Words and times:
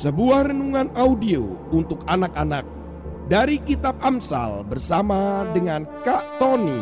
Sebuah 0.00 0.48
renungan 0.48 0.96
audio 0.96 1.44
untuk 1.68 2.00
anak-anak 2.08 2.64
dari 3.28 3.60
Kitab 3.60 4.00
Amsal 4.00 4.64
bersama 4.64 5.44
dengan 5.52 5.84
Kak 6.00 6.40
Tony. 6.40 6.80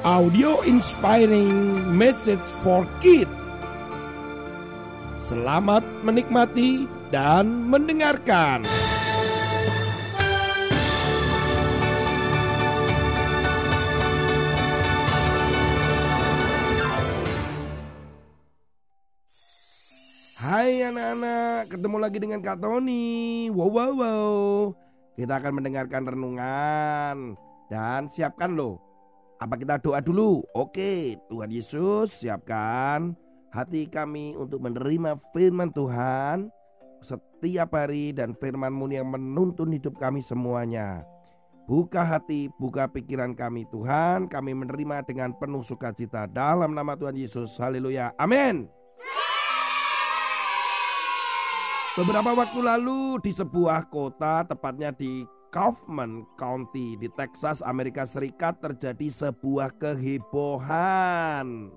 Audio 0.00 0.64
Inspiring 0.64 1.76
Message 1.92 2.40
for 2.64 2.88
Kids. 3.04 3.28
Selamat 5.20 5.84
menikmati 6.00 6.88
dan 7.12 7.68
mendengarkan. 7.68 8.64
Ketemu 21.66 21.96
lagi 22.02 22.18
dengan 22.18 22.40
Kak 22.42 22.58
Tony. 22.58 23.46
Wow, 23.52 23.70
wow, 23.70 23.92
wow. 23.94 24.30
Kita 25.14 25.38
akan 25.38 25.62
mendengarkan 25.62 26.08
renungan 26.08 27.36
dan 27.70 28.08
siapkan 28.08 28.56
loh. 28.56 28.80
Apa 29.38 29.58
kita 29.58 29.78
doa 29.82 29.98
dulu? 29.98 30.46
Oke, 30.54 31.18
Tuhan 31.26 31.50
Yesus 31.50 32.14
siapkan 32.14 33.18
hati 33.52 33.90
kami 33.90 34.32
untuk 34.38 34.64
menerima 34.64 35.20
firman 35.36 35.68
Tuhan 35.74 36.48
setiap 37.02 37.74
hari 37.74 38.14
dan 38.14 38.32
firman-Mu 38.38 38.86
yang 38.94 39.10
menuntun 39.10 39.74
hidup 39.74 39.98
kami 39.98 40.22
semuanya. 40.22 41.02
Buka 41.66 42.02
hati, 42.02 42.50
buka 42.58 42.90
pikiran 42.90 43.38
kami 43.38 43.66
Tuhan, 43.70 44.26
kami 44.26 44.54
menerima 44.54 45.06
dengan 45.06 45.30
penuh 45.34 45.62
sukacita 45.62 46.26
dalam 46.26 46.74
nama 46.74 46.98
Tuhan 46.98 47.14
Yesus. 47.14 47.54
Haleluya. 47.58 48.14
Amin. 48.18 48.66
Beberapa 51.92 52.32
waktu 52.32 52.56
lalu 52.64 53.20
di 53.20 53.36
sebuah 53.36 53.92
kota, 53.92 54.48
tepatnya 54.48 54.96
di 54.96 55.28
Kaufman 55.52 56.24
County 56.40 56.96
di 56.96 57.04
Texas, 57.12 57.60
Amerika 57.60 58.08
Serikat 58.08 58.64
terjadi 58.64 59.12
sebuah 59.12 59.76
kehebohan. 59.76 61.68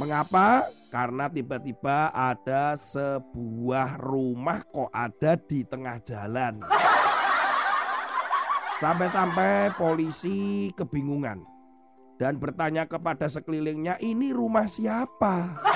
Mengapa? 0.00 0.64
Karena 0.88 1.28
tiba-tiba 1.28 2.08
ada 2.08 2.72
sebuah 2.80 4.00
rumah 4.00 4.64
kok 4.64 4.88
ada 4.96 5.36
di 5.36 5.60
tengah 5.68 6.00
jalan. 6.08 6.64
Sampai-sampai 8.80 9.76
polisi 9.76 10.72
kebingungan 10.72 11.44
dan 12.16 12.40
bertanya 12.40 12.88
kepada 12.88 13.28
sekelilingnya, 13.28 14.00
"Ini 14.00 14.32
rumah 14.32 14.64
siapa?" 14.64 15.71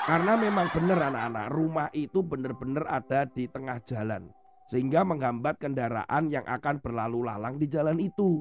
Karena 0.00 0.32
memang 0.32 0.72
benar 0.72 1.12
anak-anak, 1.12 1.46
rumah 1.52 1.88
itu 1.92 2.24
benar-benar 2.24 2.88
ada 2.88 3.28
di 3.28 3.44
tengah 3.44 3.76
jalan. 3.84 4.32
Sehingga 4.72 5.04
menghambat 5.04 5.60
kendaraan 5.60 6.32
yang 6.32 6.46
akan 6.46 6.80
berlalu 6.80 7.26
lalang 7.28 7.60
di 7.60 7.66
jalan 7.68 8.00
itu. 8.00 8.40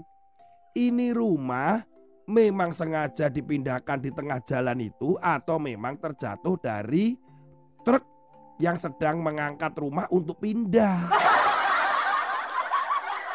Ini 0.77 1.11
rumah 1.11 1.81
memang 2.29 2.71
sengaja 2.71 3.27
dipindahkan 3.27 3.99
di 3.99 4.13
tengah 4.13 4.39
jalan 4.45 4.77
itu 4.79 5.17
atau 5.17 5.57
memang 5.57 5.97
terjatuh 5.97 6.55
dari 6.61 7.17
truk 7.81 8.05
yang 8.61 8.77
sedang 8.77 9.19
mengangkat 9.19 9.73
rumah 9.75 10.05
untuk 10.13 10.37
pindah. 10.37 11.09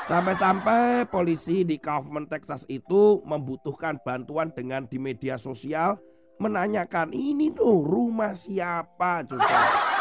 Sampai-sampai 0.05 1.08
polisi 1.08 1.64
di 1.64 1.80
Kaufman, 1.80 2.29
Texas 2.29 2.68
itu 2.68 3.24
membutuhkan 3.24 3.96
bantuan 4.05 4.52
dengan 4.52 4.84
di 4.84 5.01
media 5.01 5.40
sosial 5.40 5.96
menanyakan 6.39 7.14
ini 7.14 7.55
tuh 7.55 7.84
rumah 7.84 8.34
siapa 8.34 9.24
coba. 9.27 9.46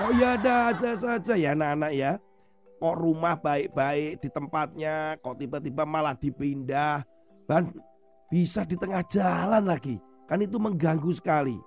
Oh 0.00 0.16
ya 0.16 0.40
ada 0.40 0.72
ada 0.72 0.96
saja 0.96 1.36
ya 1.36 1.52
anak-anak 1.52 1.92
ya. 1.92 2.16
Kok 2.80 2.96
rumah 2.96 3.36
baik-baik 3.36 4.24
di 4.24 4.32
tempatnya, 4.32 5.20
kok 5.20 5.36
tiba-tiba 5.36 5.84
malah 5.84 6.16
dipindah 6.16 7.04
dan 7.44 7.68
bisa 8.32 8.64
di 8.64 8.80
tengah 8.80 9.04
jalan 9.12 9.68
lagi. 9.68 10.00
Kan 10.24 10.40
itu 10.40 10.56
mengganggu 10.56 11.12
sekali. 11.12 11.60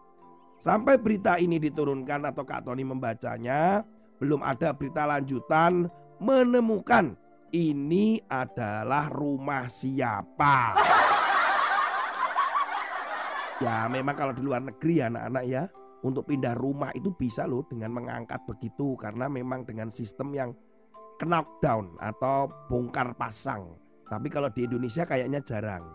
Sampai 0.58 0.98
berita 0.98 1.38
ini 1.38 1.62
diturunkan 1.62 2.26
atau 2.34 2.42
Kak 2.42 2.66
Tony 2.66 2.82
membacanya, 2.82 3.86
belum 4.18 4.42
ada 4.42 4.74
berita 4.74 5.06
lanjutan 5.06 5.86
menemukan 6.18 7.14
ini 7.54 8.18
adalah 8.26 9.14
rumah 9.14 9.70
siapa. 9.70 10.74
Ya 13.64 13.88
memang 13.88 14.20
kalau 14.20 14.36
di 14.36 14.44
luar 14.44 14.60
negeri 14.60 15.00
ya 15.00 15.08
anak-anak 15.08 15.44
ya 15.48 15.64
Untuk 16.04 16.28
pindah 16.28 16.52
rumah 16.60 16.92
itu 16.92 17.16
bisa 17.16 17.48
loh 17.48 17.64
dengan 17.64 17.96
mengangkat 17.96 18.44
begitu 18.44 19.00
Karena 19.00 19.32
memang 19.32 19.64
dengan 19.64 19.88
sistem 19.88 20.36
yang 20.36 20.52
knockdown 21.24 21.96
atau 22.04 22.52
bongkar 22.68 23.16
pasang. 23.16 23.80
Tapi 24.10 24.28
kalau 24.28 24.52
di 24.52 24.68
Indonesia 24.68 25.08
kayaknya 25.08 25.40
jarang. 25.46 25.86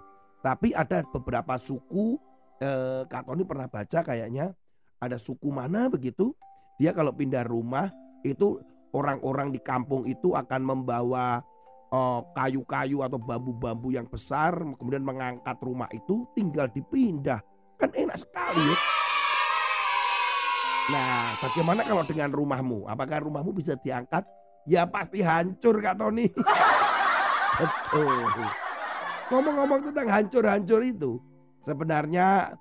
Tapi 0.41 0.73
ada 0.73 1.05
beberapa 1.13 1.59
suku 1.61 2.17
eh, 2.63 3.03
Kak 3.05 3.27
Tony 3.27 3.43
pernah 3.43 3.67
baca 3.67 4.07
kayaknya 4.07 4.55
Ada 5.03 5.19
suku 5.19 5.51
mana 5.51 5.91
begitu 5.91 6.31
Dia 6.79 6.95
kalau 6.95 7.11
pindah 7.11 7.43
rumah 7.43 7.91
itu 8.23 8.63
orang-orang 8.95 9.51
di 9.51 9.59
kampung 9.59 10.07
itu 10.07 10.39
akan 10.39 10.63
membawa 10.63 11.43
eh, 11.91 12.21
kayu-kayu 12.39 13.03
atau 13.03 13.19
bambu-bambu 13.19 13.93
yang 13.93 14.07
besar 14.07 14.55
kemudian 14.79 15.03
mengangkat 15.03 15.59
rumah 15.59 15.91
itu 15.91 16.23
tinggal 16.39 16.71
dipindah 16.71 17.43
kan 17.79 17.91
enak 17.95 18.19
sekali 18.19 18.63
ya. 18.75 18.79
Nah, 20.89 21.37
bagaimana 21.45 21.81
kalau 21.85 22.03
dengan 22.09 22.33
rumahmu? 22.33 22.89
Apakah 22.89 23.21
rumahmu 23.21 23.53
bisa 23.53 23.77
diangkat? 23.79 24.25
Ya 24.65 24.89
pasti 24.89 25.21
hancur 25.21 25.79
Kak 25.79 26.01
Tony. 26.01 26.33
Betul. 27.61 28.29
Ngomong-ngomong 29.29 29.93
tentang 29.93 30.09
hancur-hancur 30.09 30.81
itu, 30.81 31.21
sebenarnya 31.69 32.57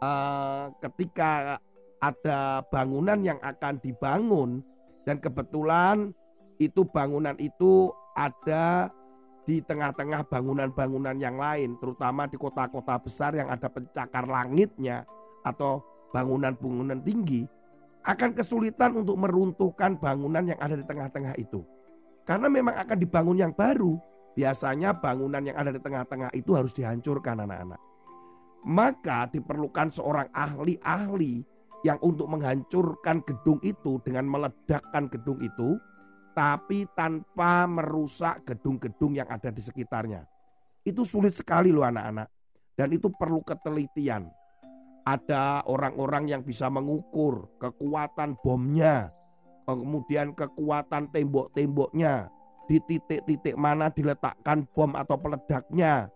uh, 0.00 0.72
ketika 0.80 1.60
ada 2.00 2.64
bangunan 2.72 3.20
yang 3.20 3.36
akan 3.44 3.76
dibangun 3.84 4.64
dan 5.04 5.20
kebetulan 5.20 6.16
itu 6.56 6.88
bangunan 6.88 7.36
itu 7.36 7.92
ada 8.16 8.88
di 9.46 9.62
tengah-tengah 9.62 10.26
bangunan-bangunan 10.26 11.16
yang 11.22 11.38
lain, 11.38 11.78
terutama 11.78 12.26
di 12.26 12.34
kota-kota 12.34 12.98
besar 12.98 13.32
yang 13.38 13.46
ada 13.46 13.70
pencakar 13.70 14.26
langitnya 14.26 15.06
atau 15.46 15.86
bangunan-bangunan 16.10 16.98
tinggi, 17.06 17.46
akan 18.02 18.34
kesulitan 18.34 18.98
untuk 18.98 19.14
meruntuhkan 19.14 20.02
bangunan 20.02 20.50
yang 20.50 20.58
ada 20.58 20.74
di 20.74 20.82
tengah-tengah 20.82 21.38
itu. 21.38 21.62
Karena 22.26 22.50
memang 22.50 22.74
akan 22.74 22.98
dibangun 22.98 23.38
yang 23.38 23.54
baru, 23.54 23.94
biasanya 24.34 24.98
bangunan 24.98 25.46
yang 25.46 25.54
ada 25.54 25.70
di 25.70 25.78
tengah-tengah 25.78 26.34
itu 26.34 26.50
harus 26.58 26.74
dihancurkan 26.74 27.46
anak-anak. 27.46 27.78
Maka 28.66 29.30
diperlukan 29.30 29.94
seorang 29.94 30.26
ahli-ahli 30.34 31.46
yang 31.86 32.02
untuk 32.02 32.26
menghancurkan 32.26 33.22
gedung 33.22 33.62
itu 33.62 34.02
dengan 34.02 34.26
meledakkan 34.26 35.06
gedung 35.06 35.38
itu 35.38 35.78
tapi 36.36 36.84
tanpa 36.92 37.64
merusak 37.64 38.44
gedung-gedung 38.44 39.16
yang 39.16 39.24
ada 39.32 39.48
di 39.48 39.64
sekitarnya. 39.64 40.28
Itu 40.84 41.08
sulit 41.08 41.32
sekali 41.32 41.72
loh 41.72 41.88
anak-anak. 41.88 42.28
Dan 42.76 42.92
itu 42.92 43.08
perlu 43.08 43.40
ketelitian. 43.40 44.28
Ada 45.08 45.64
orang-orang 45.64 46.28
yang 46.28 46.42
bisa 46.44 46.68
mengukur 46.68 47.48
kekuatan 47.56 48.36
bomnya, 48.44 49.08
kemudian 49.64 50.36
kekuatan 50.36 51.08
tembok-temboknya, 51.08 52.28
di 52.68 52.82
titik-titik 52.84 53.56
mana 53.56 53.88
diletakkan 53.88 54.68
bom 54.76 54.92
atau 54.92 55.16
peledaknya, 55.16 56.10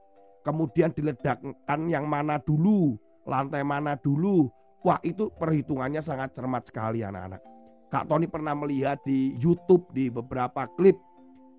kemudian 0.45 0.93
diledakkan 0.93 1.81
yang 1.89 2.05
mana 2.05 2.37
dulu, 2.43 2.99
lantai 3.25 3.65
mana 3.65 3.97
dulu. 3.97 4.53
Wah 4.85 5.01
itu 5.01 5.33
perhitungannya 5.33 6.05
sangat 6.05 6.37
cermat 6.37 6.69
sekali 6.69 7.01
anak-anak. 7.01 7.41
Kak 7.91 8.07
Tony 8.07 8.31
pernah 8.31 8.55
melihat 8.55 9.03
di 9.03 9.35
YouTube 9.35 9.91
di 9.91 10.07
beberapa 10.07 10.71
klip 10.79 10.95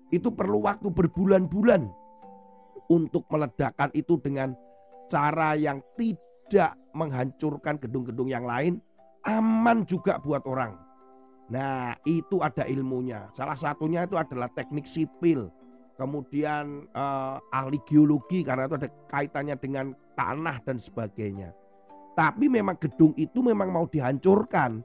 itu 0.08 0.32
perlu 0.32 0.64
waktu 0.64 0.88
berbulan-bulan 0.88 1.88
untuk 2.88 3.28
meledakkan 3.28 3.92
itu 3.92 4.16
dengan 4.20 4.56
cara 5.12 5.52
yang 5.56 5.84
tidak 5.96 6.76
menghancurkan 6.96 7.76
gedung-gedung 7.80 8.28
yang 8.28 8.44
lain, 8.44 8.80
aman 9.24 9.84
juga 9.84 10.20
buat 10.20 10.44
orang. 10.48 10.76
Nah, 11.52 11.96
itu 12.08 12.40
ada 12.40 12.64
ilmunya. 12.64 13.28
Salah 13.36 13.56
satunya 13.56 14.08
itu 14.08 14.16
adalah 14.16 14.48
teknik 14.52 14.88
sipil. 14.88 15.52
Kemudian 15.96 16.88
eh, 16.88 17.36
ahli 17.52 17.76
geologi 17.84 18.40
karena 18.40 18.64
itu 18.64 18.76
ada 18.80 18.88
kaitannya 19.12 19.56
dengan 19.60 19.92
tanah 20.16 20.64
dan 20.64 20.80
sebagainya. 20.80 21.52
Tapi 22.12 22.48
memang 22.48 22.76
gedung 22.80 23.12
itu 23.16 23.40
memang 23.40 23.72
mau 23.72 23.84
dihancurkan 23.88 24.84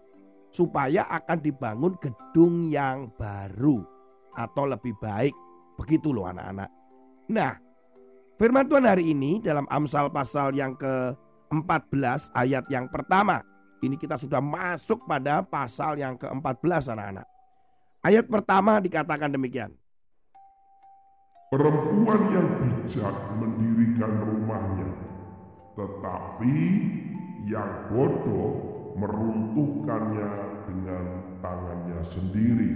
supaya 0.57 1.05
akan 1.05 1.37
dibangun 1.37 1.93
gedung 2.01 2.65
yang 2.65 3.13
baru 3.13 3.85
atau 4.33 4.65
lebih 4.65 4.97
baik 4.97 5.33
Begitu 5.77 6.09
loh 6.09 6.25
anak-anak. 6.25 6.69
Nah, 7.29 7.53
firman 8.41 8.65
Tuhan 8.65 8.89
hari 8.89 9.13
ini 9.13 9.37
dalam 9.39 9.69
Amsal 9.69 10.09
pasal 10.09 10.57
yang 10.57 10.73
ke-14 10.73 12.33
ayat 12.33 12.65
yang 12.73 12.89
pertama. 12.89 13.45
Ini 13.77 13.93
kita 13.93 14.17
sudah 14.17 14.41
masuk 14.41 15.05
pada 15.05 15.45
pasal 15.45 16.01
yang 16.01 16.17
ke-14 16.17 16.97
anak-anak. 16.97 17.27
Ayat 18.01 18.25
pertama 18.25 18.81
dikatakan 18.81 19.29
demikian. 19.29 19.69
Perempuan 21.53 22.21
yang 22.33 22.47
bijak 22.59 23.15
mendirikan 23.37 24.11
rumahnya, 24.19 24.89
tetapi 25.77 26.57
yang 27.47 27.71
bodoh 27.87 28.66
meruntuhkannya 28.97 30.29
dengan 30.65 31.05
tangannya 31.39 31.99
sendiri. 32.01 32.71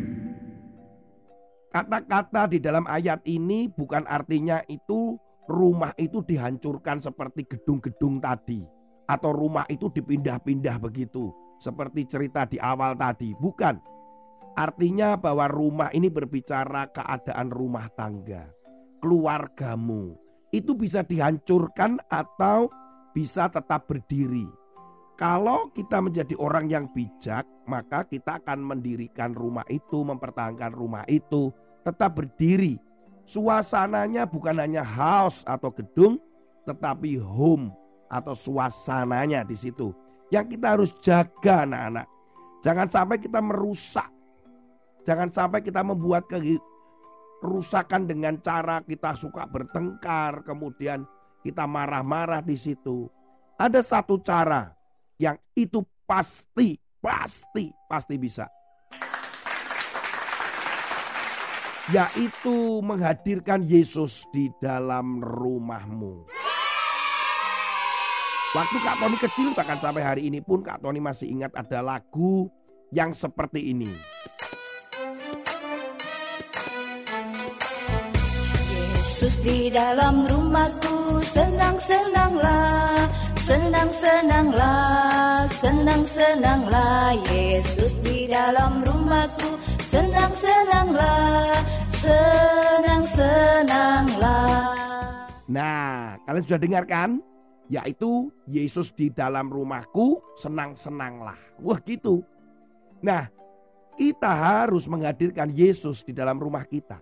Kata-kata 1.71 2.51
di 2.51 2.59
dalam 2.61 2.85
ayat 2.85 3.25
ini 3.25 3.71
bukan 3.71 4.05
artinya 4.05 4.61
itu 4.67 5.17
rumah 5.49 5.95
itu 5.97 6.21
dihancurkan 6.21 7.01
seperti 7.01 7.47
gedung-gedung 7.47 8.21
tadi 8.21 8.61
atau 9.07 9.31
rumah 9.33 9.65
itu 9.71 9.89
dipindah-pindah 9.89 10.77
begitu 10.77 11.31
seperti 11.57 12.05
cerita 12.07 12.45
di 12.45 12.61
awal 12.61 12.93
tadi. 12.95 13.33
Bukan. 13.35 13.79
Artinya 14.51 15.15
bahwa 15.15 15.47
rumah 15.47 15.89
ini 15.95 16.11
berbicara 16.11 16.91
keadaan 16.91 17.47
rumah 17.55 17.87
tangga, 17.95 18.51
keluargamu. 18.99 20.19
Itu 20.51 20.75
bisa 20.75 21.07
dihancurkan 21.07 22.03
atau 22.11 22.67
bisa 23.15 23.47
tetap 23.47 23.87
berdiri. 23.87 24.60
Kalau 25.21 25.69
kita 25.69 26.01
menjadi 26.01 26.33
orang 26.41 26.65
yang 26.65 26.89
bijak, 26.97 27.45
maka 27.69 28.01
kita 28.09 28.41
akan 28.41 28.73
mendirikan 28.73 29.37
rumah 29.37 29.61
itu, 29.69 30.01
mempertahankan 30.01 30.73
rumah 30.73 31.05
itu, 31.05 31.53
tetap 31.85 32.17
berdiri. 32.17 32.81
Suasananya 33.29 34.25
bukan 34.25 34.57
hanya 34.57 34.81
house 34.81 35.45
atau 35.45 35.69
gedung, 35.69 36.17
tetapi 36.65 37.21
home 37.21 37.69
atau 38.09 38.33
suasananya 38.33 39.45
di 39.45 39.53
situ. 39.53 39.93
Yang 40.33 40.57
kita 40.57 40.67
harus 40.73 40.89
jaga 41.05 41.69
anak-anak. 41.69 42.09
Jangan 42.65 42.89
sampai 42.89 43.21
kita 43.21 43.45
merusak. 43.45 44.09
Jangan 45.05 45.29
sampai 45.29 45.61
kita 45.61 45.85
membuat 45.85 46.25
kerusakan 46.33 48.09
dengan 48.09 48.41
cara 48.41 48.81
kita 48.81 49.13
suka 49.21 49.45
bertengkar, 49.45 50.41
kemudian 50.49 51.05
kita 51.45 51.69
marah-marah 51.69 52.41
di 52.41 52.57
situ. 52.57 53.05
Ada 53.61 53.85
satu 53.85 54.17
cara 54.17 54.80
yang 55.21 55.37
itu 55.53 55.85
pasti, 56.09 56.81
pasti, 56.97 57.69
pasti 57.85 58.17
bisa 58.17 58.49
yaitu 61.91 62.79
menghadirkan 62.79 63.67
Yesus 63.67 64.23
di 64.31 64.47
dalam 64.63 65.19
rumahmu. 65.19 66.23
Waktu 68.55 68.77
Kak 68.79 68.95
Tony 69.01 69.17
kecil 69.19 69.51
bahkan 69.51 69.75
sampai 69.75 69.99
hari 69.99 70.21
ini 70.31 70.39
pun 70.39 70.63
Kak 70.63 70.79
Tony 70.79 71.03
masih 71.03 71.27
ingat 71.27 71.51
ada 71.51 71.83
lagu 71.83 72.47
yang 72.95 73.11
seperti 73.11 73.75
ini. 73.75 73.91
Yesus 78.71 79.35
di 79.43 79.67
dalam 79.67 80.23
rumahku 80.31 81.19
senang-senanglah 81.27 82.91
Senang-senanglah, 83.51 85.10
senang-senanglah 85.61 87.13
Yesus 87.29 88.01
di 88.01 88.25
dalam 88.25 88.81
rumahku 88.81 89.61
senang-senanglah 89.85 91.61
senang-senanglah. 92.01 94.73
Nah, 95.45 96.17
kalian 96.25 96.45
sudah 96.49 96.57
dengar 96.57 96.89
kan? 96.89 97.21
Yaitu 97.69 98.33
Yesus 98.49 98.89
di 98.91 99.07
dalam 99.13 99.53
rumahku 99.53 100.17
senang-senanglah. 100.41 101.37
Wah 101.61 101.77
gitu. 101.85 102.25
Nah, 103.05 103.29
kita 103.95 104.31
harus 104.33 104.89
menghadirkan 104.89 105.53
Yesus 105.53 106.01
di 106.01 106.09
dalam 106.11 106.41
rumah 106.41 106.65
kita. 106.65 106.97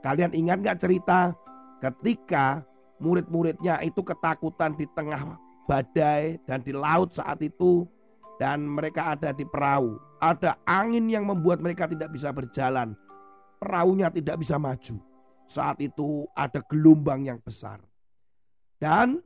Kalian 0.00 0.32
ingat 0.32 0.64
gak 0.64 0.80
cerita 0.80 1.36
ketika 1.84 2.64
murid-muridnya 2.96 3.84
itu 3.84 4.00
ketakutan 4.00 4.72
di 4.74 4.88
tengah 4.96 5.36
badai 5.70 6.42
dan 6.50 6.66
di 6.66 6.74
laut 6.74 7.14
saat 7.14 7.38
itu 7.38 7.86
dan 8.42 8.66
mereka 8.66 9.14
ada 9.14 9.30
di 9.30 9.46
perahu. 9.46 9.94
Ada 10.18 10.58
angin 10.66 11.06
yang 11.06 11.30
membuat 11.30 11.62
mereka 11.62 11.86
tidak 11.86 12.10
bisa 12.10 12.34
berjalan 12.34 12.98
perahunya 13.60 14.08
tidak 14.08 14.40
bisa 14.40 14.56
maju. 14.56 14.96
Saat 15.46 15.84
itu 15.84 16.24
ada 16.32 16.64
gelombang 16.64 17.28
yang 17.28 17.38
besar. 17.44 17.78
Dan 18.80 19.20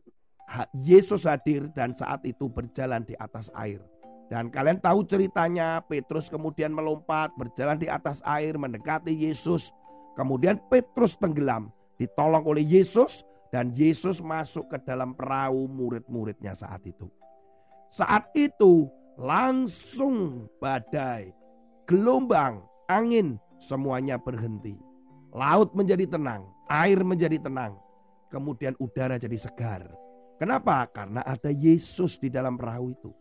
Yesus 0.74 1.24
hadir 1.24 1.70
dan 1.72 1.94
saat 1.94 2.26
itu 2.26 2.50
berjalan 2.50 3.06
di 3.06 3.14
atas 3.16 3.48
air. 3.54 3.78
Dan 4.28 4.50
kalian 4.50 4.82
tahu 4.82 5.06
ceritanya, 5.06 5.84
Petrus 5.84 6.26
kemudian 6.26 6.74
melompat, 6.74 7.30
berjalan 7.38 7.78
di 7.78 7.86
atas 7.86 8.24
air, 8.26 8.56
mendekati 8.58 9.14
Yesus. 9.14 9.70
Kemudian 10.18 10.58
Petrus 10.72 11.14
tenggelam, 11.20 11.70
ditolong 12.00 12.42
oleh 12.42 12.64
Yesus, 12.64 13.22
dan 13.54 13.70
Yesus 13.70 14.18
masuk 14.18 14.66
ke 14.66 14.82
dalam 14.82 15.14
perahu 15.14 15.70
murid-muridnya 15.70 16.58
saat 16.58 16.82
itu. 16.82 17.06
Saat 17.86 18.34
itu 18.34 18.90
langsung 19.14 20.50
badai, 20.58 21.30
gelombang, 21.86 22.66
angin 22.90 23.38
semuanya 23.62 24.18
berhenti. 24.18 24.74
Laut 25.30 25.70
menjadi 25.70 26.02
tenang, 26.18 26.50
air 26.66 26.98
menjadi 27.06 27.38
tenang, 27.38 27.78
kemudian 28.26 28.74
udara 28.82 29.22
jadi 29.22 29.38
segar. 29.38 29.86
Kenapa? 30.42 30.90
Karena 30.90 31.22
ada 31.22 31.54
Yesus 31.54 32.18
di 32.18 32.26
dalam 32.26 32.58
perahu 32.58 32.90
itu. 32.90 33.14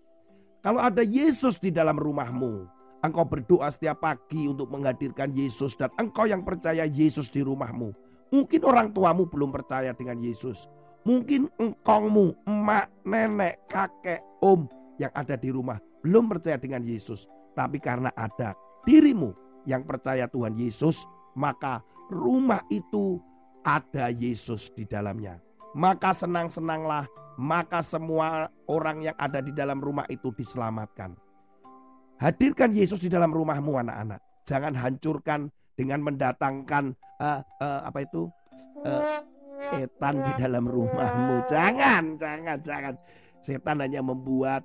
Kalau 0.66 0.82
ada 0.82 1.06
Yesus 1.06 1.62
di 1.62 1.70
dalam 1.70 1.94
rumahmu, 2.02 2.66
engkau 3.06 3.22
berdoa 3.22 3.70
setiap 3.70 4.02
pagi 4.02 4.50
untuk 4.50 4.66
menghadirkan 4.74 5.30
Yesus 5.30 5.78
dan 5.78 5.94
engkau 6.02 6.26
yang 6.26 6.42
percaya 6.42 6.90
Yesus 6.90 7.30
di 7.30 7.46
rumahmu. 7.46 7.94
Mungkin 8.34 8.66
orang 8.66 8.90
tuamu 8.90 9.30
belum 9.30 9.54
percaya 9.54 9.94
dengan 9.94 10.18
Yesus. 10.18 10.66
Mungkin 11.06 11.54
engkongmu, 11.62 12.50
emak, 12.50 12.90
nenek, 13.06 13.62
kakek, 13.70 14.26
om 14.42 14.66
yang 14.98 15.14
ada 15.14 15.38
di 15.38 15.54
rumah 15.54 15.78
belum 16.04 16.34
percaya 16.34 16.60
dengan 16.60 16.82
Yesus. 16.82 17.30
Tapi 17.54 17.78
karena 17.78 18.10
ada 18.18 18.58
dirimu 18.84 19.32
yang 19.64 19.88
percaya 19.88 20.28
Tuhan 20.28 20.60
Yesus, 20.60 21.08
maka 21.38 21.86
rumah 22.12 22.66
itu 22.74 23.22
ada 23.64 24.12
Yesus 24.12 24.70
di 24.76 24.84
dalamnya. 24.84 25.40
Maka 25.74 26.12
senang-senanglah, 26.14 27.08
maka 27.40 27.82
semua 27.82 28.52
orang 28.66 29.06
yang 29.06 29.16
ada 29.18 29.40
di 29.40 29.56
dalam 29.56 29.80
rumah 29.80 30.06
itu 30.12 30.30
diselamatkan. 30.36 31.16
Hadirkan 32.18 32.76
Yesus 32.76 33.02
di 33.02 33.10
dalam 33.10 33.34
rumahmu 33.34 33.80
anak-anak. 33.80 34.22
Jangan 34.44 34.76
hancurkan 34.76 35.50
dengan 35.74 36.06
mendatangkan 36.06 36.94
uh, 37.20 37.42
uh, 37.62 37.82
apa 37.88 38.06
itu 38.06 38.30
uh, 38.86 39.22
setan 39.72 40.22
di 40.22 40.32
dalam 40.38 40.68
rumahmu. 40.68 41.46
Jangan, 41.54 42.20
jangan, 42.20 42.58
jangan. 42.62 42.94
Setan 43.44 43.80
hanya 43.84 44.00
membuat 44.00 44.64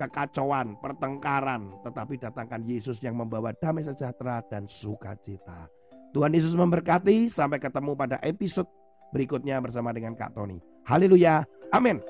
kekacauan, 0.00 0.80
pertengkaran, 0.80 1.70
tetapi 1.84 2.16
datangkan 2.16 2.64
Yesus 2.64 2.98
yang 3.04 3.20
membawa 3.20 3.52
damai 3.52 3.84
sejahtera 3.84 4.40
dan 4.48 4.64
sukacita. 4.64 5.68
Tuhan 6.10 6.32
Yesus 6.32 6.56
memberkati, 6.56 7.28
sampai 7.28 7.60
ketemu 7.60 7.92
pada 7.94 8.16
episode 8.24 8.66
berikutnya 9.12 9.60
bersama 9.60 9.92
dengan 9.92 10.16
Kak 10.16 10.34
Tony. 10.34 10.58
Haleluya, 10.88 11.44
amin. 11.70 12.00